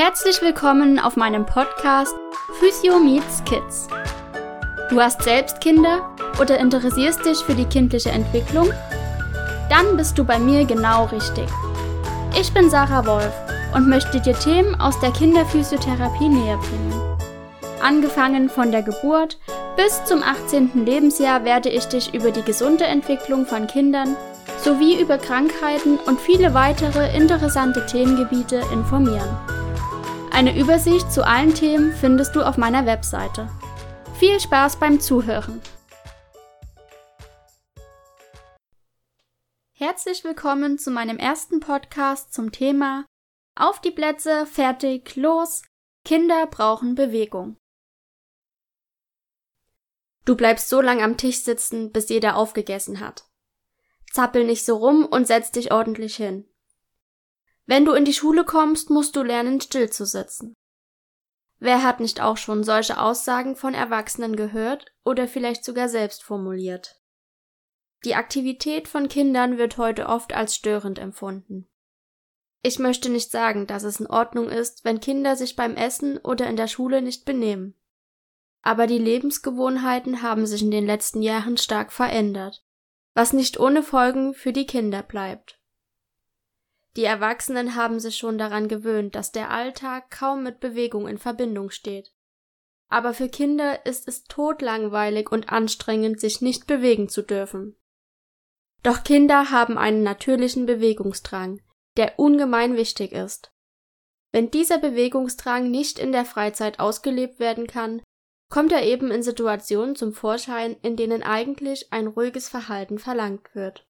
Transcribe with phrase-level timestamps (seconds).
[0.00, 2.14] Herzlich willkommen auf meinem Podcast
[2.60, 3.88] Physio Meets Kids.
[4.90, 8.70] Du hast selbst Kinder oder interessierst dich für die kindliche Entwicklung?
[9.68, 11.48] Dann bist du bei mir genau richtig.
[12.40, 13.32] Ich bin Sarah Wolf
[13.74, 17.18] und möchte dir Themen aus der Kinderphysiotherapie näher bringen.
[17.82, 19.36] Angefangen von der Geburt
[19.76, 20.86] bis zum 18.
[20.86, 24.16] Lebensjahr werde ich dich über die gesunde Entwicklung von Kindern
[24.62, 29.57] sowie über Krankheiten und viele weitere interessante Themengebiete informieren.
[30.30, 33.48] Eine Übersicht zu allen Themen findest du auf meiner Webseite.
[34.18, 35.60] Viel Spaß beim Zuhören!
[39.72, 43.04] Herzlich willkommen zu meinem ersten Podcast zum Thema
[43.56, 45.62] Auf die Plätze, fertig, los!
[46.04, 47.56] Kinder brauchen Bewegung.
[50.24, 53.24] Du bleibst so lang am Tisch sitzen, bis jeder aufgegessen hat.
[54.12, 56.48] Zappel nicht so rum und setz dich ordentlich hin.
[57.68, 60.54] Wenn du in die Schule kommst, musst du lernen, still zu sitzen.
[61.58, 66.98] Wer hat nicht auch schon solche Aussagen von Erwachsenen gehört oder vielleicht sogar selbst formuliert?
[68.06, 71.68] Die Aktivität von Kindern wird heute oft als störend empfunden.
[72.62, 76.46] Ich möchte nicht sagen, dass es in Ordnung ist, wenn Kinder sich beim Essen oder
[76.46, 77.74] in der Schule nicht benehmen.
[78.62, 82.64] Aber die Lebensgewohnheiten haben sich in den letzten Jahren stark verändert,
[83.12, 85.57] was nicht ohne Folgen für die Kinder bleibt.
[86.96, 91.70] Die Erwachsenen haben sich schon daran gewöhnt, dass der Alltag kaum mit Bewegung in Verbindung
[91.70, 92.12] steht.
[92.88, 97.76] Aber für Kinder ist es todlangweilig und anstrengend, sich nicht bewegen zu dürfen.
[98.82, 101.60] Doch Kinder haben einen natürlichen Bewegungsdrang,
[101.96, 103.52] der ungemein wichtig ist.
[104.32, 108.02] Wenn dieser Bewegungsdrang nicht in der Freizeit ausgelebt werden kann,
[108.50, 113.87] kommt er eben in Situationen zum Vorschein, in denen eigentlich ein ruhiges Verhalten verlangt wird.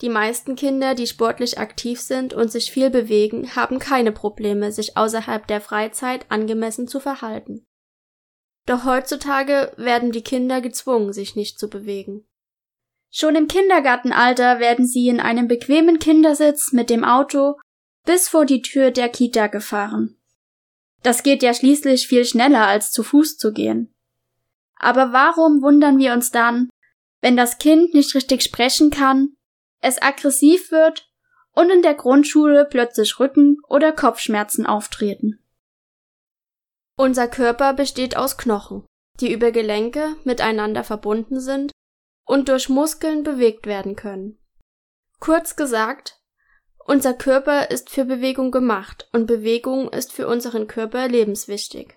[0.00, 4.96] Die meisten Kinder, die sportlich aktiv sind und sich viel bewegen, haben keine Probleme, sich
[4.96, 7.64] außerhalb der Freizeit angemessen zu verhalten.
[8.66, 12.24] Doch heutzutage werden die Kinder gezwungen, sich nicht zu bewegen.
[13.10, 17.58] Schon im Kindergartenalter werden sie in einem bequemen Kindersitz mit dem Auto
[18.04, 20.16] bis vor die Tür der Kita gefahren.
[21.02, 23.92] Das geht ja schließlich viel schneller als zu Fuß zu gehen.
[24.76, 26.68] Aber warum wundern wir uns dann,
[27.20, 29.34] wenn das Kind nicht richtig sprechen kann
[29.80, 31.10] es aggressiv wird
[31.52, 35.38] und in der Grundschule plötzlich Rücken- oder Kopfschmerzen auftreten.
[36.96, 38.86] Unser Körper besteht aus Knochen,
[39.20, 41.72] die über Gelenke miteinander verbunden sind
[42.24, 44.38] und durch Muskeln bewegt werden können.
[45.20, 46.20] Kurz gesagt,
[46.84, 51.94] unser Körper ist für Bewegung gemacht und Bewegung ist für unseren Körper lebenswichtig.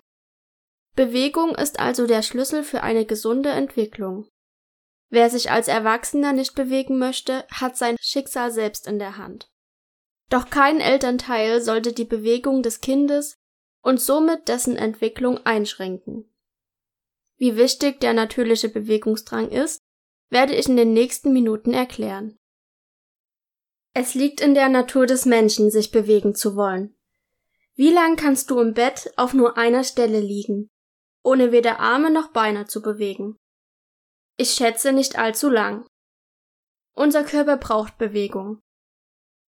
[0.94, 4.28] Bewegung ist also der Schlüssel für eine gesunde Entwicklung.
[5.12, 9.52] Wer sich als Erwachsener nicht bewegen möchte, hat sein Schicksal selbst in der Hand.
[10.30, 13.36] Doch kein Elternteil sollte die Bewegung des Kindes
[13.82, 16.34] und somit dessen Entwicklung einschränken.
[17.36, 19.82] Wie wichtig der natürliche Bewegungsdrang ist,
[20.30, 22.38] werde ich in den nächsten Minuten erklären.
[23.92, 26.96] Es liegt in der Natur des Menschen, sich bewegen zu wollen.
[27.74, 30.70] Wie lang kannst du im Bett auf nur einer Stelle liegen,
[31.22, 33.36] ohne weder Arme noch Beine zu bewegen?
[34.36, 35.86] Ich schätze nicht allzu lang.
[36.94, 38.60] Unser Körper braucht Bewegung.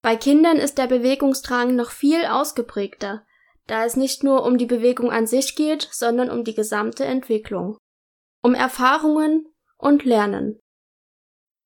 [0.02, 3.24] Bei Kindern ist der Bewegungsdrang noch viel ausgeprägter,
[3.66, 7.78] da es nicht nur um die Bewegung an sich geht, sondern um die gesamte Entwicklung,
[8.42, 9.46] um Erfahrungen
[9.78, 10.60] und Lernen.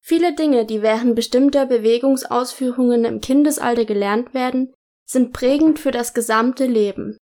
[0.01, 4.73] Viele Dinge, die während bestimmter Bewegungsausführungen im Kindesalter gelernt werden,
[5.05, 7.19] sind prägend für das gesamte Leben.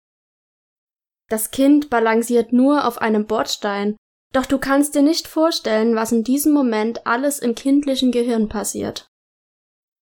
[1.29, 3.97] Das Kind balanciert nur auf einem Bordstein
[4.33, 9.09] doch du kannst dir nicht vorstellen, was in diesem Moment alles im kindlichen Gehirn passiert.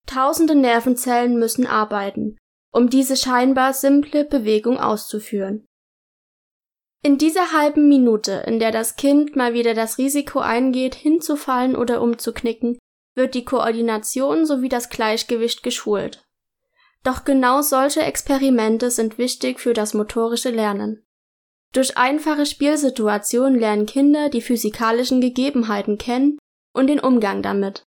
[0.07, 2.37] Tausende Nervenzellen müssen arbeiten,
[2.73, 5.67] um diese scheinbar simple Bewegung auszuführen.
[7.03, 12.01] In dieser halben Minute, in der das Kind mal wieder das Risiko eingeht, hinzufallen oder
[12.01, 12.79] umzuknicken,
[13.15, 16.27] wird die Koordination sowie das Gleichgewicht geschult.
[17.03, 21.05] Doch genau solche Experimente sind wichtig für das motorische Lernen.
[21.75, 26.39] Durch einfache Spielsituationen lernen Kinder die physikalischen Gegebenheiten kennen
[26.73, 27.85] und den Umgang damit.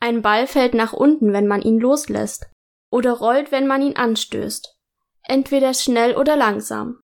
[0.00, 2.50] Ein Ball fällt nach unten, wenn man ihn loslässt,
[2.90, 4.76] oder rollt, wenn man ihn anstößt,
[5.22, 7.00] entweder schnell oder langsam.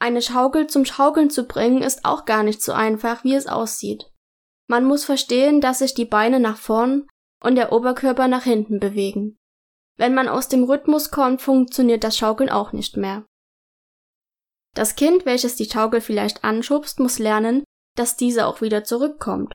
[0.00, 4.10] Eine Schaukel zum Schaukeln zu bringen ist auch gar nicht so einfach, wie es aussieht.
[4.66, 7.06] Man muss verstehen, dass sich die Beine nach vorn
[7.40, 9.36] und der Oberkörper nach hinten bewegen.
[9.96, 13.26] Wenn man aus dem Rhythmus kommt, funktioniert das Schaukeln auch nicht mehr.
[14.74, 17.64] Das Kind, welches die Schaukel vielleicht anschubst, muss lernen,
[17.96, 19.52] dass diese auch wieder zurückkommt.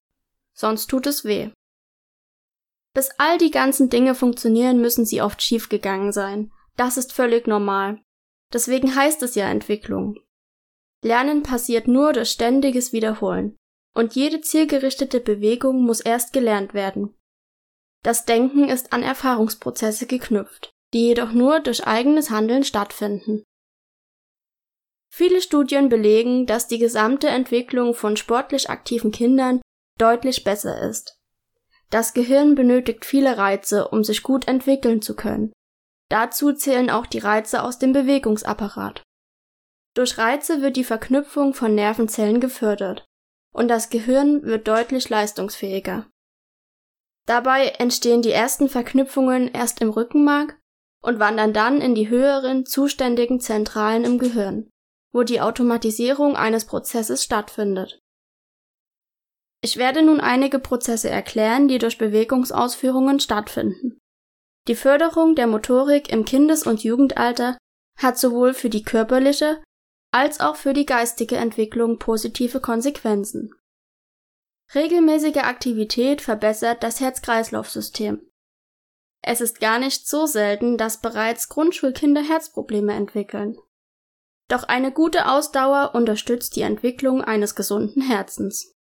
[0.54, 1.52] Sonst tut es weh.
[2.94, 8.02] Bis all die ganzen Dinge funktionieren, müssen sie oft schiefgegangen sein, Das ist völlig normal.
[8.52, 10.20] Deswegen heißt es ja Entwicklung.
[11.02, 13.56] Lernen passiert nur durch ständiges Wiederholen.
[13.94, 17.16] Und jede zielgerichtete Bewegung muss erst gelernt werden.
[18.04, 23.44] Das Denken ist an Erfahrungsprozesse geknüpft, die jedoch nur durch eigenes Handeln stattfinden.
[25.18, 29.62] Viele Studien belegen, dass die gesamte Entwicklung von sportlich aktiven Kindern
[29.98, 31.18] deutlich besser ist.
[31.90, 35.54] Das Gehirn benötigt viele Reize, um sich gut entwickeln zu können.
[36.10, 39.04] Dazu zählen auch die Reize aus dem Bewegungsapparat.
[39.94, 43.06] Durch Reize wird die Verknüpfung von Nervenzellen gefördert
[43.54, 46.08] und das Gehirn wird deutlich leistungsfähiger.
[47.26, 50.60] Dabei entstehen die ersten Verknüpfungen erst im Rückenmark
[51.02, 54.70] und wandern dann in die höheren zuständigen Zentralen im Gehirn,
[55.16, 58.02] wo die Automatisierung eines Prozesses stattfindet.
[59.64, 63.98] Ich werde nun einige Prozesse erklären, die durch Bewegungsausführungen stattfinden.
[64.68, 67.58] Die Förderung der Motorik im Kindes- und Jugendalter
[67.98, 69.64] hat sowohl für die körperliche
[70.12, 73.56] als auch für die geistige Entwicklung positive Konsequenzen.
[74.74, 78.30] Regelmäßige Aktivität verbessert das Herz-Kreislauf-System.
[79.22, 83.58] Es ist gar nicht so selten, dass bereits Grundschulkinder Herzprobleme entwickeln.
[84.48, 88.74] Doch eine gute Ausdauer unterstützt die Entwicklung eines gesunden Herzens.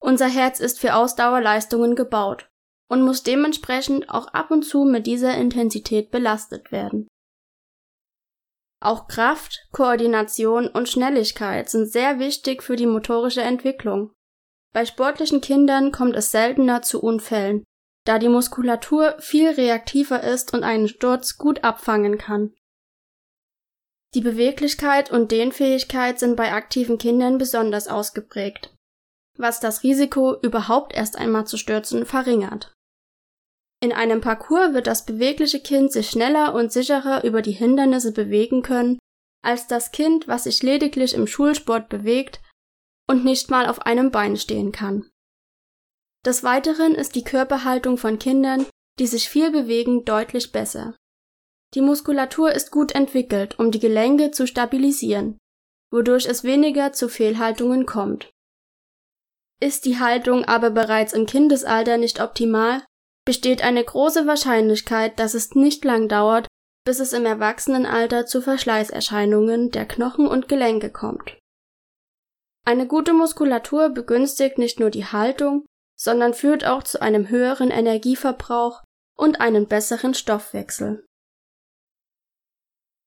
[0.00, 2.50] Unser Herz ist für Ausdauerleistungen gebaut
[2.88, 7.08] und muss dementsprechend auch ab und zu mit dieser Intensität belastet werden.
[8.80, 14.12] Auch Kraft, Koordination und Schnelligkeit sind sehr wichtig für die motorische Entwicklung.
[14.74, 17.64] Bei sportlichen Kindern kommt es seltener zu Unfällen,
[18.04, 22.54] da die Muskulatur viel reaktiver ist und einen Sturz gut abfangen kann.
[24.14, 28.72] Die Beweglichkeit und Dehnfähigkeit sind bei aktiven Kindern besonders ausgeprägt,
[29.36, 32.72] was das Risiko, überhaupt erst einmal zu stürzen, verringert.
[33.82, 38.62] In einem Parcours wird das bewegliche Kind sich schneller und sicherer über die Hindernisse bewegen
[38.62, 38.98] können,
[39.42, 42.40] als das Kind, was sich lediglich im Schulsport bewegt
[43.08, 45.10] und nicht mal auf einem Bein stehen kann.
[46.24, 48.64] Des Weiteren ist die Körperhaltung von Kindern,
[48.98, 50.96] die sich viel bewegen, deutlich besser.
[51.74, 55.38] Die Muskulatur ist gut entwickelt, um die Gelenke zu stabilisieren,
[55.90, 58.30] wodurch es weniger zu Fehlhaltungen kommt.
[59.60, 62.84] Ist die Haltung aber bereits im Kindesalter nicht optimal,
[63.24, 66.46] besteht eine große Wahrscheinlichkeit, dass es nicht lang dauert,
[66.84, 71.38] bis es im Erwachsenenalter zu Verschleißerscheinungen der Knochen und Gelenke kommt.
[72.66, 75.64] Eine gute Muskulatur begünstigt nicht nur die Haltung,
[75.98, 78.82] sondern führt auch zu einem höheren Energieverbrauch
[79.16, 81.04] und einem besseren Stoffwechsel.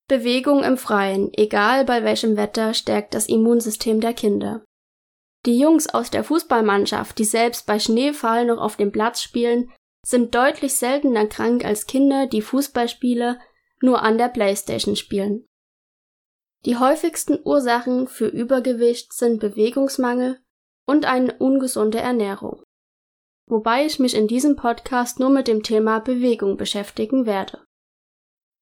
[0.07, 4.63] Bewegung im Freien, egal bei welchem Wetter, stärkt das Immunsystem der Kinder.
[5.45, 9.71] Die Jungs aus der Fußballmannschaft, die selbst bei Schneefall noch auf dem Platz spielen,
[10.05, 13.39] sind deutlich seltener krank als Kinder, die Fußballspiele
[13.81, 15.45] nur an der Playstation spielen.
[16.65, 20.39] Die häufigsten Ursachen für Übergewicht sind Bewegungsmangel
[20.85, 22.63] und eine ungesunde Ernährung.
[23.45, 27.66] Wobei ich mich in diesem Podcast nur mit dem Thema Bewegung beschäftigen werde.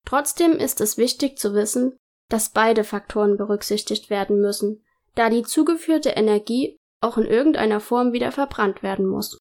[0.05, 1.97] Trotzdem ist es wichtig zu wissen,
[2.29, 4.83] dass beide Faktoren berücksichtigt werden müssen,
[5.15, 9.37] da die zugeführte Energie auch in irgendeiner Form wieder verbrannt werden muss.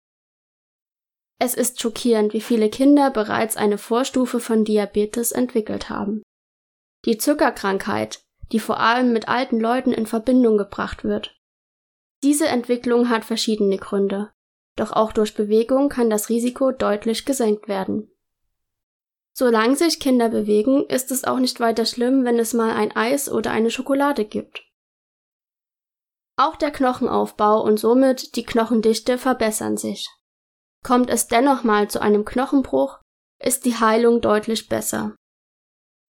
[1.38, 6.22] Es ist schockierend, wie viele Kinder bereits eine Vorstufe von Diabetes entwickelt haben.
[7.04, 11.36] Die Zuckerkrankheit, die vor allem mit alten Leuten in Verbindung gebracht wird.
[12.22, 14.32] Diese Entwicklung hat verschiedene Gründe,
[14.76, 18.13] doch auch durch Bewegung kann das Risiko deutlich gesenkt werden.
[19.36, 23.28] Solange sich Kinder bewegen, ist es auch nicht weiter schlimm, wenn es mal ein Eis
[23.30, 24.62] oder eine Schokolade gibt.
[26.36, 30.08] Auch der Knochenaufbau und somit die Knochendichte verbessern sich.
[30.84, 33.00] Kommt es dennoch mal zu einem Knochenbruch,
[33.42, 35.16] ist die Heilung deutlich besser.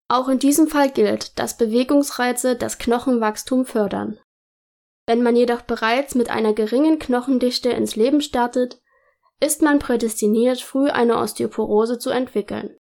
[0.10, 4.20] Auch in diesem Fall gilt, dass Bewegungsreize das Knochenwachstum fördern.
[5.08, 8.82] Wenn man jedoch bereits mit einer geringen Knochendichte ins Leben startet,
[9.40, 12.78] ist man prädestiniert, früh eine Osteoporose zu entwickeln.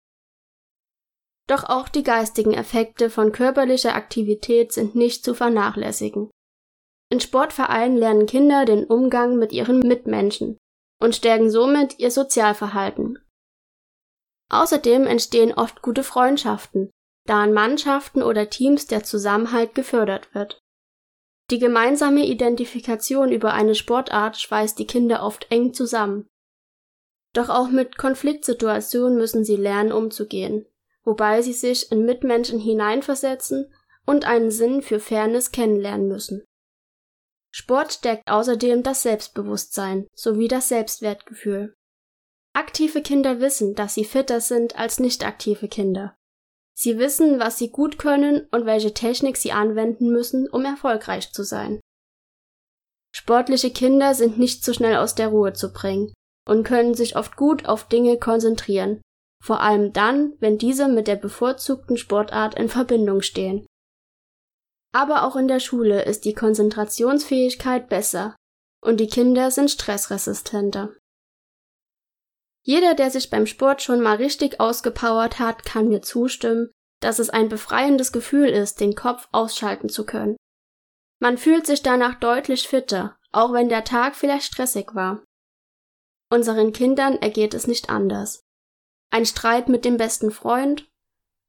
[1.50, 6.30] Doch auch die geistigen Effekte von körperlicher Aktivität sind nicht zu vernachlässigen.
[7.12, 10.58] In Sportvereinen lernen Kinder den Umgang mit ihren Mitmenschen,
[11.02, 13.18] und stärken somit ihr Sozialverhalten.
[14.52, 16.92] Außerdem entstehen oft gute Freundschaften,
[17.26, 20.60] da in Mannschaften oder Teams der Zusammenhalt gefördert wird.
[21.50, 26.28] Die gemeinsame Identifikation über eine Sportart schweißt die Kinder oft eng zusammen.
[27.34, 30.68] Doch auch mit Konfliktsituationen müssen sie lernen umzugehen,
[31.10, 33.74] wobei sie sich in Mitmenschen hineinversetzen
[34.06, 36.46] und einen Sinn für Fairness kennenlernen müssen.
[37.52, 41.74] Sport stärkt außerdem das Selbstbewusstsein sowie das Selbstwertgefühl.
[42.54, 46.16] Aktive Kinder wissen, dass sie fitter sind als nicht aktive Kinder.
[46.76, 51.42] Sie wissen, was sie gut können und welche Technik sie anwenden müssen, um erfolgreich zu
[51.42, 51.80] sein.
[53.16, 56.14] Sportliche Kinder sind nicht so schnell aus der Ruhe zu bringen
[56.48, 59.02] und können sich oft gut auf Dinge konzentrieren,
[59.42, 63.66] vor allem dann, wenn diese mit der bevorzugten Sportart in Verbindung stehen.
[64.94, 68.36] Aber auch in der Schule ist die Konzentrationsfähigkeit besser
[68.82, 70.94] und die Kinder sind stressresistenter.
[72.64, 76.70] Jeder, der sich beim Sport schon mal richtig ausgepowert hat, kann mir zustimmen,
[77.02, 80.36] dass es ein befreiendes Gefühl ist, den Kopf ausschalten zu können.
[81.22, 85.24] Man fühlt sich danach deutlich fitter, auch wenn der Tag vielleicht stressig war.
[86.32, 88.42] Unseren Kindern ergeht es nicht anders.
[89.12, 90.88] Ein Streit mit dem besten Freund,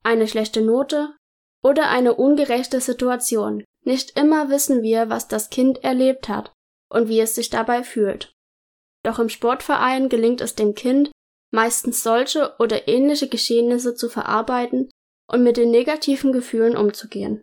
[0.03, 1.15] eine schlechte Note
[1.63, 3.65] oder eine ungerechte Situation.
[3.85, 6.53] Nicht immer wissen wir, was das Kind erlebt hat
[6.91, 8.33] und wie es sich dabei fühlt.
[9.03, 11.11] Doch im Sportverein gelingt es dem Kind,
[11.53, 14.91] meistens solche oder ähnliche Geschehnisse zu verarbeiten
[15.31, 17.43] und mit den negativen Gefühlen umzugehen.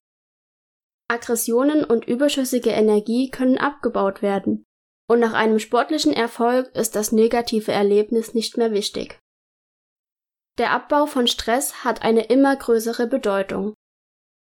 [1.09, 4.63] Aggressionen und überschüssige Energie können abgebaut werden,
[5.07, 9.19] und nach einem sportlichen Erfolg ist das negative Erlebnis nicht mehr wichtig.
[10.57, 13.73] Der Abbau von Stress hat eine immer größere Bedeutung.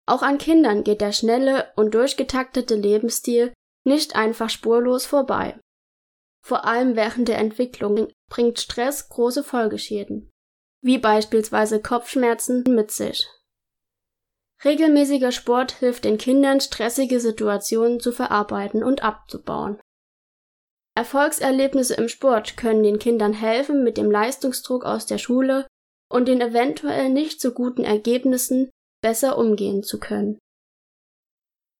[0.07, 3.52] Auch an Kindern geht der schnelle und durchgetaktete Lebensstil
[3.85, 5.59] nicht einfach spurlos vorbei.
[6.45, 10.30] Vor allem während der Entwicklung bringt Stress große Folgeschäden,
[10.83, 13.28] wie beispielsweise Kopfschmerzen mit sich.
[14.64, 19.80] Regelmäßiger Sport hilft den Kindern, stressige Situationen zu verarbeiten und abzubauen.
[20.97, 25.66] Erfolgserlebnisse im Sport können den Kindern helfen, mit dem Leistungsdruck aus der Schule
[26.11, 28.71] und den eventuell nicht so guten Ergebnissen
[29.02, 30.38] besser umgehen zu können.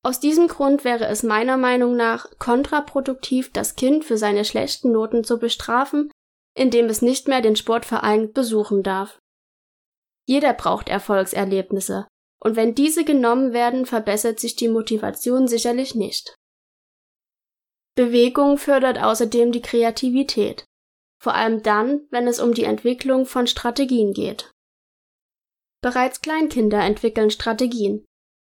[0.03, 5.25] Aus diesem Grund wäre es meiner Meinung nach kontraproduktiv, das Kind für seine schlechten Noten
[5.25, 6.11] zu bestrafen,
[6.57, 9.19] indem es nicht mehr den Sportverein besuchen darf.
[10.27, 12.07] Jeder braucht Erfolgserlebnisse,
[12.43, 16.35] und wenn diese genommen werden, verbessert sich die Motivation sicherlich nicht.
[17.95, 20.65] Bewegung fördert außerdem die Kreativität,
[21.21, 24.51] vor allem dann, wenn es um die Entwicklung von Strategien geht.
[25.83, 28.05] Bereits Kleinkinder entwickeln Strategien,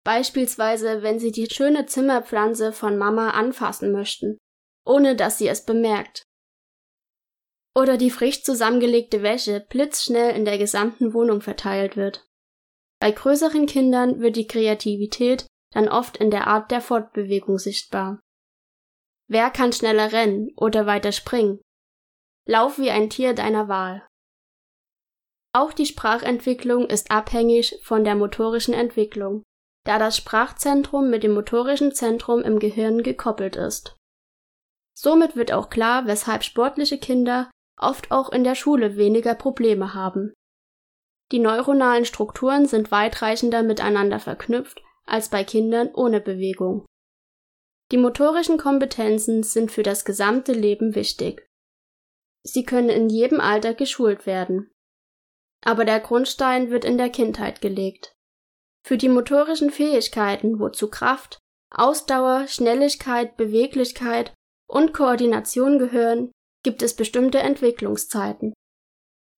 [0.04, 4.38] beispielsweise wenn sie die schöne Zimmerpflanze von Mama anfassen möchten,
[4.86, 6.24] ohne dass sie es bemerkt.
[7.76, 12.28] Oder die frisch zusammengelegte Wäsche blitzschnell in der gesamten Wohnung verteilt wird.
[13.00, 18.20] Bei größeren Kindern wird die Kreativität dann oft in der Art der Fortbewegung sichtbar.
[19.30, 21.60] Wer kann schneller rennen oder weiter springen?
[22.48, 24.08] Lauf wie ein Tier deiner Wahl.
[25.54, 29.44] Auch die Sprachentwicklung ist abhängig von der motorischen Entwicklung
[29.88, 33.96] da das Sprachzentrum mit dem motorischen Zentrum im Gehirn gekoppelt ist.
[34.94, 37.50] Somit wird auch klar, weshalb sportliche Kinder
[37.80, 40.34] oft auch in der Schule weniger Probleme haben.
[41.32, 46.86] Die neuronalen Strukturen sind weitreichender miteinander verknüpft als bei Kindern ohne Bewegung.
[47.94, 51.47] Die motorischen Kompetenzen sind für das gesamte Leben wichtig.
[52.48, 54.72] Sie können in jedem Alter geschult werden.
[55.66, 58.14] Aber der Grundstein wird in der Kindheit gelegt.
[58.86, 61.40] Für die motorischen Fähigkeiten, wozu Kraft,
[61.70, 64.34] Ausdauer, Schnelligkeit, Beweglichkeit
[64.70, 66.32] und Koordination gehören,
[66.64, 68.54] gibt es bestimmte Entwicklungszeiten.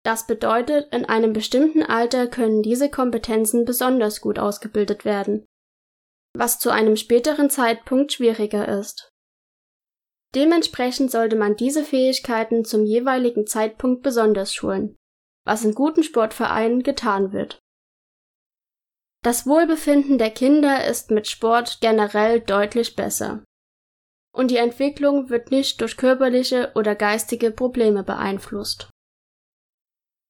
[0.04, 5.46] Das bedeutet, in einem bestimmten Alter können diese Kompetenzen besonders gut ausgebildet werden,
[6.36, 9.07] was zu einem späteren Zeitpunkt schwieriger ist.
[10.34, 14.96] Dementsprechend sollte man diese Fähigkeiten zum jeweiligen Zeitpunkt besonders schulen,
[15.46, 17.58] was in guten Sportvereinen getan wird.
[19.24, 23.42] Das Wohlbefinden der Kinder ist mit Sport generell deutlich besser.
[24.34, 28.90] Und die Entwicklung wird nicht durch körperliche oder geistige Probleme beeinflusst.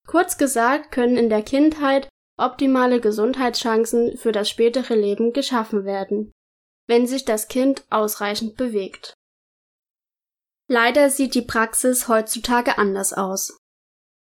[0.07, 6.31] Kurz gesagt können in der Kindheit optimale Gesundheitschancen für das spätere Leben geschaffen werden,
[6.87, 9.13] wenn sich das Kind ausreichend bewegt.
[10.71, 13.57] Leider sieht die Praxis heutzutage anders aus.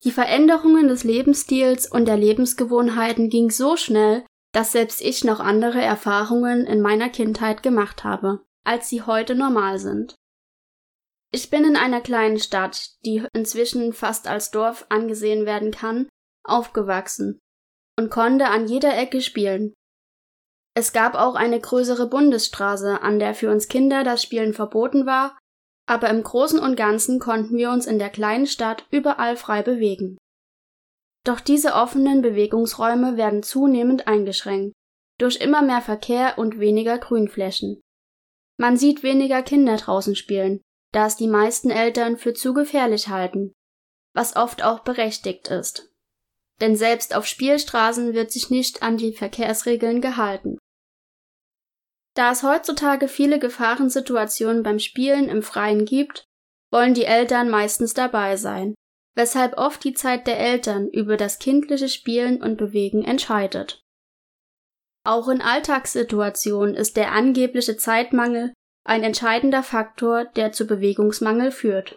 [0.04, 5.82] Die Veränderungen des Lebensstils und der Lebensgewohnheiten ging so schnell, dass selbst ich noch andere
[5.82, 10.14] Erfahrungen in meiner Kindheit gemacht habe, als sie heute normal sind.
[11.32, 16.08] Ich bin in einer kleinen Stadt, die inzwischen fast als Dorf angesehen werden kann,
[16.44, 17.40] aufgewachsen
[17.98, 19.74] und konnte an jeder Ecke spielen.
[20.74, 25.36] Es gab auch eine größere Bundesstraße, an der für uns Kinder das Spielen verboten war,
[25.86, 30.18] aber im Großen und Ganzen konnten wir uns in der kleinen Stadt überall frei bewegen.
[31.24, 34.74] Doch diese offenen Bewegungsräume werden zunehmend eingeschränkt
[35.18, 37.80] durch immer mehr Verkehr und weniger Grünflächen.
[38.58, 40.60] Man sieht weniger Kinder draußen spielen,
[40.92, 43.52] da es die meisten Eltern für zu gefährlich halten,
[44.14, 45.90] was oft auch berechtigt ist.
[46.60, 50.56] denn selbst auf Spielstraßen wird sich nicht an die Verkehrsregeln gehalten.
[52.16, 56.26] Da es heutzutage viele Gefahrensituationen beim Spielen im Freien gibt,
[56.72, 58.74] wollen die Eltern meistens dabei sein,
[59.14, 63.82] weshalb oft die Zeit der Eltern über das kindliche Spielen und Bewegen entscheidet.
[65.04, 68.52] Auch in Alltagssituationen ist der angebliche Zeitmangel
[68.84, 71.96] ein entscheidender Faktor, der zu Bewegungsmangel führt.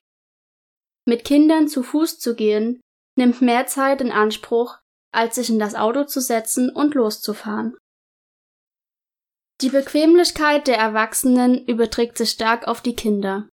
[1.07, 2.81] Mit Kindern zu Fuß zu gehen,
[3.17, 4.77] nimmt mehr Zeit in Anspruch,
[5.11, 7.77] als sich in das Auto zu setzen und loszufahren.
[9.61, 13.49] Die Bequemlichkeit der Erwachsenen überträgt sich stark auf die Kinder.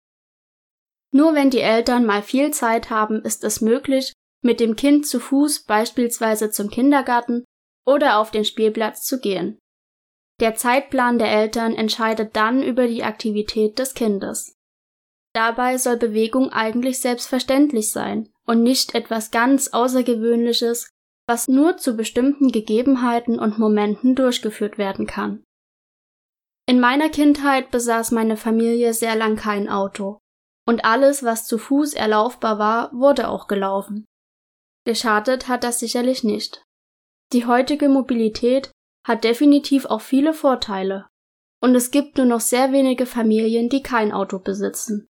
[1.12, 5.18] Nur wenn die Eltern mal viel Zeit haben, ist es möglich, mit dem Kind zu
[5.18, 7.44] Fuß beispielsweise zum Kindergarten
[7.84, 9.58] oder auf den Spielplatz zu gehen.
[10.38, 14.54] Der Zeitplan der Eltern entscheidet dann über die Aktivität des Kindes.
[15.34, 20.88] Dabei soll Bewegung eigentlich selbstverständlich sein und nicht etwas ganz Außergewöhnliches,
[21.26, 25.42] was nur zu bestimmten Gegebenheiten und Momenten durchgeführt werden kann.
[26.68, 30.18] In meiner Kindheit besaß meine Familie sehr lang kein Auto,
[30.66, 34.04] und alles, was zu Fuß erlaufbar war, wurde auch gelaufen.
[34.84, 36.64] Geschadet hat das sicherlich nicht.
[37.32, 38.72] Die heutige Mobilität
[39.06, 41.06] hat definitiv auch viele Vorteile,
[41.62, 45.06] und es gibt nur noch sehr wenige Familien, die kein Auto besitzen.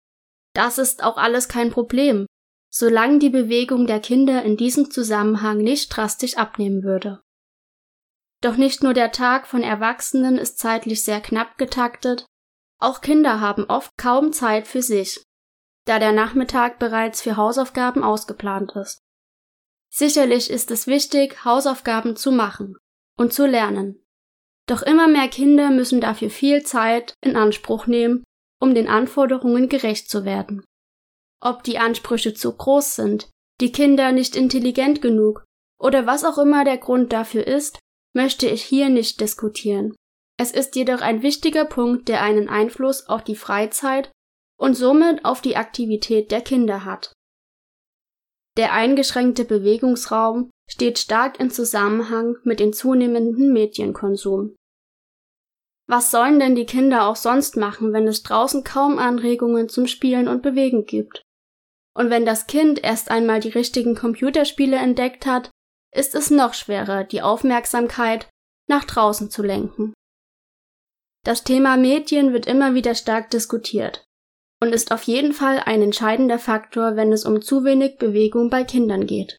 [0.55, 2.27] Das ist auch alles kein Problem,
[2.71, 7.23] solange die Bewegung der Kinder in diesem Zusammenhang nicht drastisch abnehmen würde.
[8.43, 12.27] Doch nicht nur der Tag von Erwachsenen ist zeitlich sehr knapp getaktet,
[12.81, 15.23] auch Kinder haben oft kaum Zeit für sich,
[15.87, 19.01] da der Nachmittag bereits für Hausaufgaben ausgeplant ist.
[19.89, 22.77] Sicherlich ist es wichtig, Hausaufgaben zu machen
[23.17, 24.05] und zu lernen.
[24.67, 28.25] Doch immer mehr Kinder müssen dafür viel Zeit in Anspruch nehmen,
[28.61, 30.65] um den Anforderungen gerecht zu werden.
[31.41, 33.31] Ob die Ansprüche zu groß sind,
[33.61, 35.45] die Kinder nicht intelligent genug
[35.81, 37.79] oder was auch immer der Grund dafür ist,
[38.15, 39.95] möchte ich hier nicht diskutieren.
[40.39, 44.11] Es ist jedoch ein wichtiger Punkt, der einen Einfluss auf die Freizeit
[44.59, 47.13] und somit auf die Aktivität der Kinder hat.
[48.57, 54.55] Der eingeschränkte Bewegungsraum steht stark in Zusammenhang mit dem zunehmenden Medienkonsum.
[55.89, 60.29] Was sollen denn die Kinder auch sonst machen, wenn es draußen kaum Anregungen zum Spielen
[60.29, 61.23] und Bewegen gibt?
[61.95, 65.51] Und wenn das Kind erst einmal die richtigen Computerspiele entdeckt hat,
[65.95, 68.29] ist es noch schwerer, die Aufmerksamkeit
[68.69, 69.93] nach draußen zu lenken.
[71.25, 74.05] Das Thema Medien wird immer wieder stark diskutiert
[74.61, 78.65] und ist auf jeden Fall ein entscheidender Faktor, wenn es um zu wenig Bewegung bei
[78.65, 79.37] Kindern geht.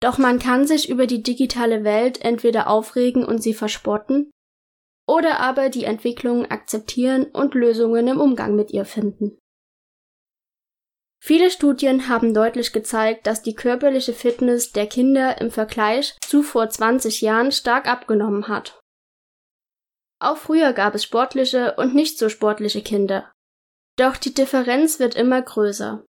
[0.00, 4.30] Doch man kann sich über die digitale Welt entweder aufregen und sie verspotten
[5.08, 9.38] oder aber die Entwicklung akzeptieren und Lösungen im Umgang mit ihr finden.
[11.20, 16.68] Viele Studien haben deutlich gezeigt, dass die körperliche Fitness der Kinder im Vergleich zu vor
[16.68, 18.80] 20 Jahren stark abgenommen hat.
[20.20, 23.30] Auch früher gab es sportliche und nicht so sportliche Kinder.
[23.96, 26.04] Doch die Differenz wird immer größer.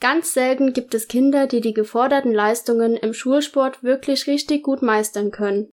[0.00, 5.30] Ganz selten gibt es Kinder, die die geforderten Leistungen im Schulsport wirklich richtig gut meistern
[5.30, 5.70] können.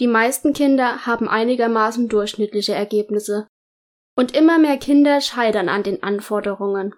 [0.00, 3.46] Die meisten Kinder haben einigermaßen durchschnittliche Ergebnisse.
[4.16, 6.94] Und immer mehr Kinder scheitern an den Anforderungen.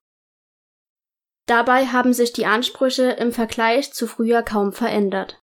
[1.50, 5.40] Dabei haben sich die Ansprüche im Vergleich zu früher kaum verändert.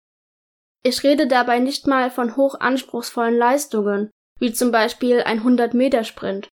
[0.82, 6.50] Ich rede dabei nicht mal von hoch anspruchsvollen Leistungen, wie zum Beispiel ein 100-Meter-Sprint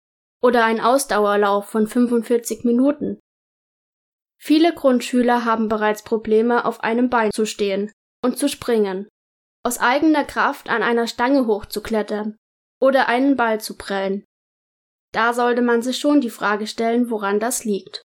[0.42, 3.20] oder ein Ausdauerlauf von 45 Minuten.
[4.36, 7.92] Viele Grundschüler haben bereits Probleme, auf einem Bein zu stehen
[8.24, 9.06] und zu springen,
[9.64, 12.36] aus eigener Kraft an einer Stange hochzuklettern
[12.82, 14.24] oder einen Ball zu prellen.
[15.14, 18.02] Da sollte man sich schon die Frage stellen, woran das liegt.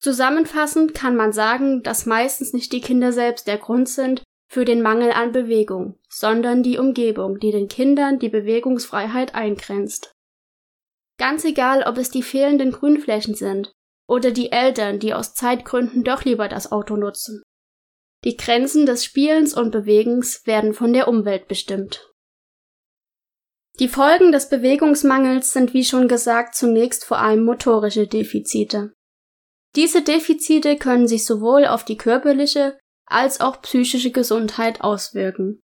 [0.00, 4.80] Zusammenfassend kann man sagen, dass meistens nicht die Kinder selbst der Grund sind für den
[4.80, 10.14] Mangel an Bewegung, sondern die Umgebung, die den Kindern die Bewegungsfreiheit eingrenzt.
[11.18, 13.72] Ganz egal, ob es die fehlenden Grünflächen sind
[14.08, 17.42] oder die Eltern, die aus Zeitgründen doch lieber das Auto nutzen.
[18.24, 22.12] Die Grenzen des Spielens und Bewegens werden von der Umwelt bestimmt.
[23.80, 28.92] Die Folgen des Bewegungsmangels sind wie schon gesagt zunächst vor allem motorische Defizite.
[29.78, 35.60] Diese Defizite können sich sowohl auf die körperliche als auch psychische Gesundheit auswirken.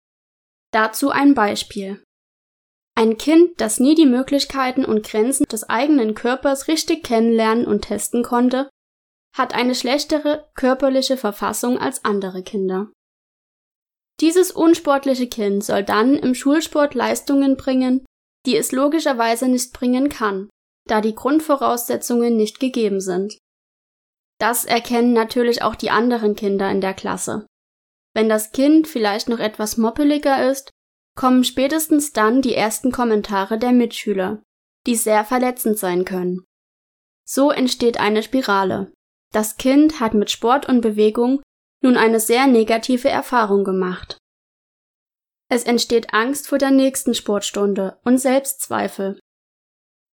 [0.72, 2.00] Dazu ein Beispiel.
[2.94, 8.22] Ein Kind, das nie die Möglichkeiten und Grenzen des eigenen Körpers richtig kennenlernen und testen
[8.22, 8.70] konnte,
[9.36, 12.92] hat eine schlechtere körperliche Verfassung als andere Kinder.
[14.20, 18.06] Dieses unsportliche Kind soll dann im Schulsport Leistungen bringen,
[18.46, 20.48] die es logischerweise nicht bringen kann,
[20.86, 23.36] da die Grundvoraussetzungen nicht gegeben sind.
[24.44, 27.46] Das erkennen natürlich auch die anderen Kinder in der Klasse.
[28.12, 30.70] Wenn das Kind vielleicht noch etwas moppeliger ist,
[31.16, 34.42] kommen spätestens dann die ersten Kommentare der Mitschüler,
[34.86, 36.44] die sehr verletzend sein können.
[37.26, 38.92] So entsteht eine Spirale.
[39.32, 41.40] Das Kind hat mit Sport und Bewegung
[41.82, 44.18] nun eine sehr negative Erfahrung gemacht.
[45.48, 49.18] Es entsteht Angst vor der nächsten Sportstunde und Selbstzweifel.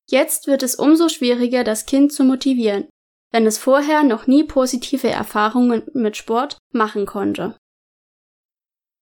[0.08, 2.88] Jetzt wird es umso schwieriger, das Kind zu motivieren,
[3.30, 7.56] wenn es vorher noch nie positive Erfahrungen mit Sport machen konnte.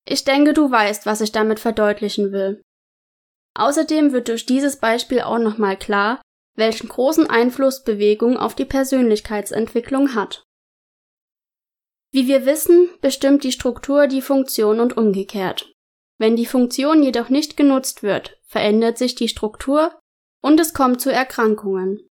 [0.07, 2.63] Ich denke, du weißt, was ich damit verdeutlichen will.
[3.55, 6.23] Außerdem wird durch dieses Beispiel auch nochmal klar,
[6.55, 10.43] welchen großen Einfluss Bewegung auf die Persönlichkeitsentwicklung hat.
[12.11, 15.73] Wie wir wissen, bestimmt die Struktur die Funktion und umgekehrt.
[16.19, 19.99] Wenn die Funktion jedoch nicht genutzt wird, verändert sich die Struktur
[20.43, 22.09] und es kommt zu Erkrankungen.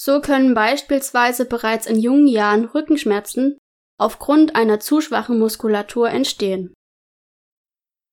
[0.00, 3.58] So können beispielsweise bereits in jungen Jahren Rückenschmerzen
[3.98, 6.72] aufgrund einer zu schwachen Muskulatur entstehen.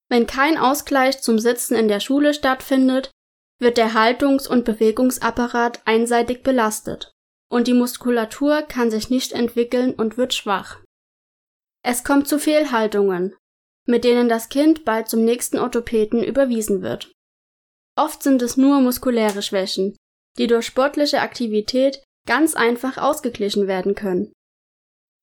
[0.09, 3.11] Wenn kein Ausgleich zum Sitzen in der Schule stattfindet,
[3.59, 7.11] wird der Haltungs- und Bewegungsapparat einseitig belastet
[7.51, 10.79] und die Muskulatur kann sich nicht entwickeln und wird schwach.
[11.83, 13.35] Es kommt zu Fehlhaltungen,
[13.85, 17.11] mit denen das Kind bald zum nächsten Orthopäden überwiesen wird.
[17.95, 19.95] Oft sind es nur muskuläre Schwächen,
[20.37, 24.33] die durch sportliche Aktivität ganz einfach ausgeglichen werden können.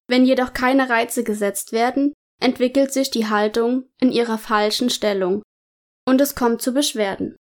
[0.09, 5.43] Wenn jedoch keine Reize gesetzt werden, entwickelt sich die Haltung in ihrer falschen Stellung
[6.07, 7.37] und es kommt zu Beschwerden.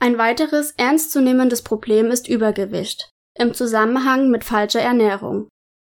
[0.00, 5.48] Ein weiteres ernstzunehmendes Problem ist Übergewicht im Zusammenhang mit falscher Ernährung,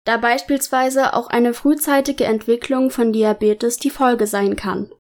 [0.05, 4.91] da beispielsweise auch eine frühzeitige Entwicklung von Diabetes die Folge sein kann.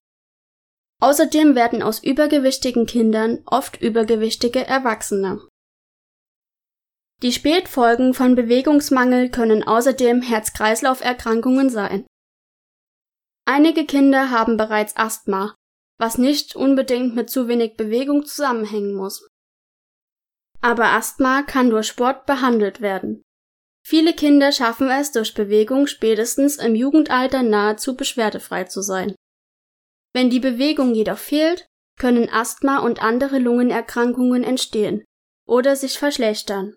[1.01, 5.41] Außerdem werden aus übergewichtigen Kindern oft übergewichtige Erwachsene.
[7.23, 12.05] Die Spätfolgen von Bewegungsmangel können außerdem Herz-Kreislauf-Erkrankungen sein.
[13.45, 15.55] Einige Kinder haben bereits Asthma,
[15.99, 19.27] was nicht unbedingt mit zu wenig Bewegung zusammenhängen muss.
[20.61, 23.23] Aber Asthma kann durch Sport behandelt werden.
[23.83, 29.15] Viele Kinder schaffen es durch Bewegung spätestens im Jugendalter nahezu beschwerdefrei zu sein.
[30.13, 35.03] Wenn die Bewegung jedoch fehlt, können Asthma und andere Lungenerkrankungen entstehen
[35.47, 36.75] oder sich verschlechtern.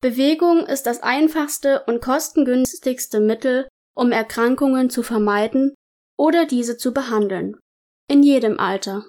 [0.00, 5.74] Bewegung ist das einfachste und kostengünstigste Mittel, um Erkrankungen zu vermeiden
[6.18, 7.56] oder diese zu behandeln.
[8.08, 9.04] In jedem Alter.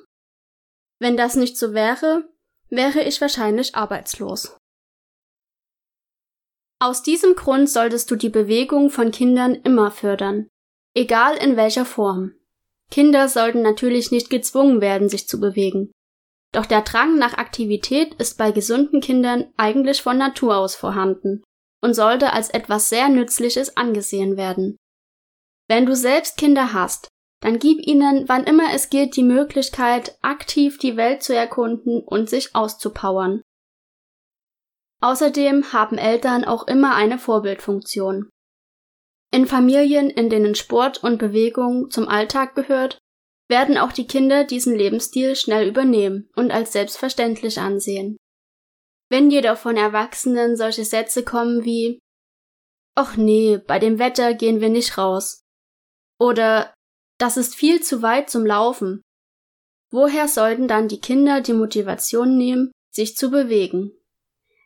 [0.99, 2.29] Wenn das nicht so wäre,
[2.69, 4.55] wäre ich wahrscheinlich arbeitslos.
[6.79, 10.47] Aus diesem Grund solltest du die Bewegung von Kindern immer fördern,
[10.93, 12.35] egal in welcher Form.
[12.93, 15.91] Kinder sollten natürlich nicht gezwungen werden, sich zu bewegen.
[16.53, 21.43] Doch der Drang nach Aktivität ist bei gesunden Kindern eigentlich von Natur aus vorhanden
[21.81, 24.77] und sollte als etwas sehr Nützliches angesehen werden.
[25.67, 27.07] Wenn du selbst Kinder hast,
[27.41, 32.29] dann gib ihnen, wann immer es geht, die Möglichkeit, aktiv die Welt zu erkunden und
[32.29, 33.41] sich auszupowern.
[35.01, 38.29] Außerdem haben Eltern auch immer eine Vorbildfunktion.
[39.33, 42.99] In Familien, in denen Sport und Bewegung zum Alltag gehört,
[43.49, 48.15] werden auch die Kinder diesen Lebensstil schnell übernehmen und als selbstverständlich ansehen.
[49.09, 51.97] Wenn jedoch von Erwachsenen solche Sätze kommen wie
[52.95, 55.41] Och nee, bei dem Wetter gehen wir nicht raus.
[56.19, 56.71] Oder
[57.17, 59.01] das ist viel zu weit zum Laufen.
[59.89, 63.93] Woher sollten dann die Kinder die Motivation nehmen, sich zu bewegen?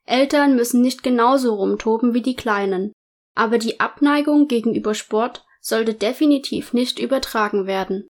[0.04, 2.92] Eltern müssen nicht genauso rumtoben wie die Kleinen,
[3.38, 8.08] aber die Abneigung gegenüber Sport sollte definitiv nicht übertragen werden.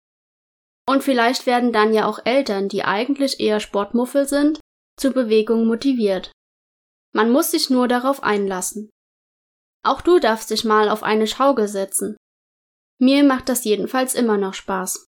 [0.88, 4.60] Und vielleicht werden dann ja auch Eltern, die eigentlich eher Sportmuffel sind,
[4.96, 6.30] zur Bewegung motiviert.
[7.12, 8.90] Man muss sich nur darauf einlassen.
[9.82, 12.16] Auch du darfst dich mal auf eine Schaukel setzen.
[12.98, 15.06] Mir macht das jedenfalls immer noch Spaß.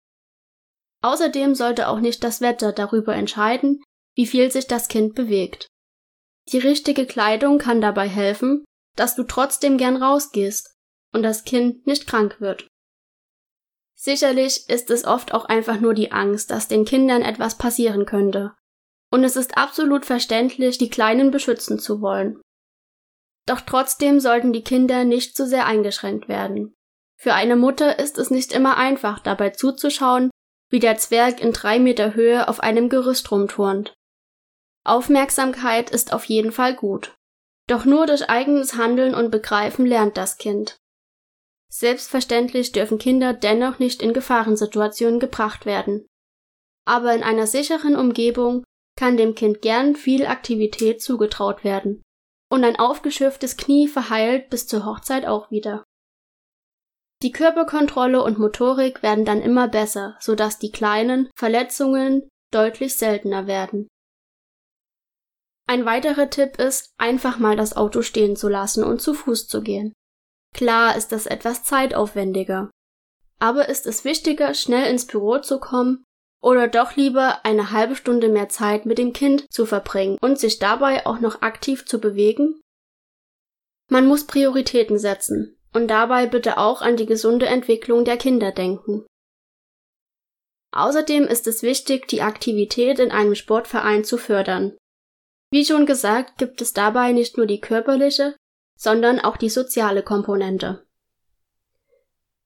[1.02, 3.84] Außerdem sollte auch nicht das Wetter darüber entscheiden,
[4.16, 5.68] wie viel sich das Kind bewegt.
[6.52, 8.64] Die richtige Kleidung kann dabei helfen,
[8.96, 10.76] dass du trotzdem gern rausgehst
[11.14, 12.68] und das Kind nicht krank wird.
[13.96, 18.54] Sicherlich ist es oft auch einfach nur die Angst, dass den Kindern etwas passieren könnte.
[19.12, 22.42] Und es ist absolut verständlich, die Kleinen beschützen zu wollen.
[23.48, 26.74] Doch trotzdem sollten die Kinder nicht zu sehr eingeschränkt werden.
[27.18, 30.30] Für eine Mutter ist es nicht immer einfach, dabei zuzuschauen,
[30.70, 33.94] wie der Zwerg in drei Meter Höhe auf einem Gerüst rumturnt.
[34.84, 37.15] Aufmerksamkeit ist auf jeden Fall gut.
[37.68, 40.78] Doch nur durch eigenes Handeln und Begreifen lernt das Kind.
[41.72, 46.06] Selbstverständlich dürfen Kinder dennoch nicht in Gefahrensituationen gebracht werden.
[46.88, 48.64] Aber in einer sicheren Umgebung
[48.98, 52.02] kann dem Kind gern viel Aktivität zugetraut werden.
[52.52, 55.84] Und ein aufgeschürftes Knie verheilt bis zur Hochzeit auch wieder.
[57.24, 63.88] Die Körperkontrolle und Motorik werden dann immer besser, sodass die kleinen Verletzungen deutlich seltener werden.
[65.68, 69.62] Ein weiterer Tipp ist, einfach mal das Auto stehen zu lassen und zu Fuß zu
[69.62, 69.94] gehen.
[70.54, 72.70] Klar ist das etwas zeitaufwendiger.
[73.40, 76.04] Aber ist es wichtiger, schnell ins Büro zu kommen
[76.42, 80.60] oder doch lieber eine halbe Stunde mehr Zeit mit dem Kind zu verbringen und sich
[80.60, 82.62] dabei auch noch aktiv zu bewegen?
[83.90, 89.06] Man muss Prioritäten setzen und dabei bitte auch an die gesunde Entwicklung der Kinder denken.
[90.72, 94.78] Außerdem ist es wichtig, die Aktivität in einem Sportverein zu fördern.
[95.52, 98.36] Wie schon gesagt, gibt es dabei nicht nur die körperliche,
[98.78, 100.86] sondern auch die soziale Komponente.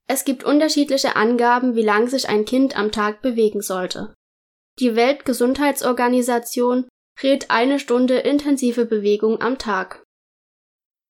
[0.07, 4.13] Es gibt unterschiedliche Angaben, wie lang sich ein Kind am Tag bewegen sollte.
[4.79, 6.87] Die Weltgesundheitsorganisation
[7.21, 10.03] rät eine Stunde intensive Bewegung am Tag.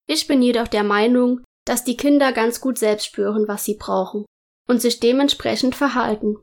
[0.07, 4.25] Ich bin jedoch der Meinung, dass die Kinder ganz gut selbst spüren, was sie brauchen
[4.67, 6.41] und sich dementsprechend verhalten.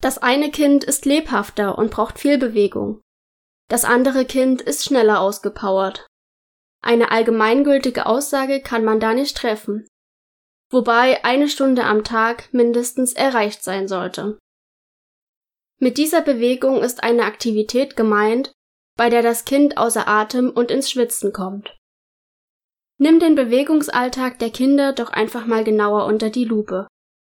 [0.00, 3.00] Das eine Kind ist lebhafter und braucht viel Bewegung.
[3.68, 6.06] Das andere Kind ist schneller ausgepowert.
[6.82, 9.86] Eine allgemeingültige Aussage kann man da nicht treffen,
[10.70, 14.38] wobei eine Stunde am Tag mindestens erreicht sein sollte.
[15.80, 18.52] Mit dieser Bewegung ist eine Aktivität gemeint,
[18.96, 21.76] bei der das Kind außer Atem und ins Schwitzen kommt.
[22.98, 26.88] Nimm den Bewegungsalltag der Kinder doch einfach mal genauer unter die Lupe,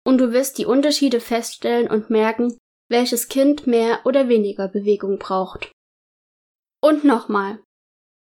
[0.05, 2.57] und du wirst die Unterschiede feststellen und merken,
[2.89, 5.71] welches Kind mehr oder weniger Bewegung braucht.
[6.83, 7.63] Und nochmal.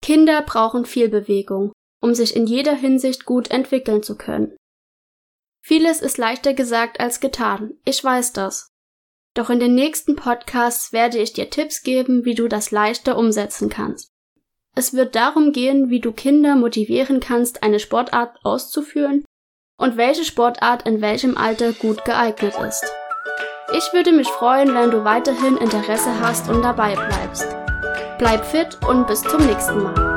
[0.02, 4.56] Kinder brauchen viel Bewegung, um sich in jeder Hinsicht gut entwickeln zu können.
[5.64, 8.70] Vieles ist leichter gesagt als getan, ich weiß das.
[9.34, 13.68] Doch in den nächsten Podcasts werde ich dir Tipps geben, wie du das leichter umsetzen
[13.68, 14.08] kannst.
[14.74, 19.24] Es wird darum gehen, wie du Kinder motivieren kannst, eine Sportart auszuführen
[19.78, 22.84] und welche Sportart in welchem Alter gut geeignet ist.
[23.76, 27.57] Ich würde mich freuen, wenn du weiterhin Interesse hast und dabei bleibst.
[28.18, 30.07] Bleib fit und bis zum nächsten Mal.